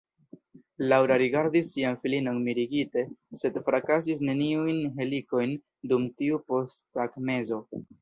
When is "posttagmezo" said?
6.53-7.67